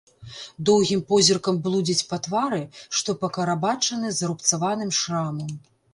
Доўгім 0.69 1.01
позіркам 1.11 1.59
блудзіць 1.67 2.07
па 2.13 2.19
твары, 2.27 2.61
што 3.01 3.17
пакарабачаны 3.25 4.07
зарубцаваным 4.21 4.95
шрамам. 5.03 5.55